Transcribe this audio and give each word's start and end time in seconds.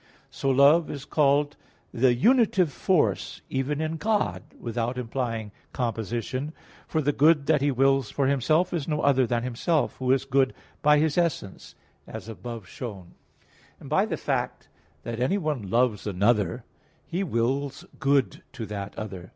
So 0.31 0.49
love 0.49 0.89
is 0.89 1.05
called 1.05 1.57
the 1.93 2.15
unitive 2.15 2.71
force, 2.73 3.43
even 3.51 3.79
in 3.79 3.97
God, 3.97 4.41
yet 4.51 4.59
without 4.59 4.97
implying 4.97 5.51
composition; 5.73 6.53
for 6.87 7.03
the 7.03 7.11
good 7.11 7.45
that 7.45 7.61
He 7.61 7.69
wills 7.69 8.09
for 8.09 8.25
Himself, 8.25 8.73
is 8.73 8.87
no 8.87 9.01
other 9.01 9.27
than 9.27 9.43
Himself, 9.43 9.97
Who 9.97 10.11
is 10.11 10.25
good 10.25 10.55
by 10.81 10.97
His 10.97 11.19
essence, 11.19 11.75
as 12.07 12.27
above 12.27 12.67
shown 12.67 13.09
(Q. 13.09 13.09
6, 13.11 13.11
AA. 13.11 13.45
1, 13.77 13.77
3). 13.77 13.77
And 13.81 13.89
by 13.91 14.05
the 14.07 14.17
fact 14.17 14.69
that 15.03 15.19
anyone 15.19 15.69
loves 15.69 16.07
another, 16.07 16.63
he 17.05 17.23
wills 17.23 17.85
good 17.99 18.41
to 18.53 18.65
that 18.65 18.97
other. 18.97 19.29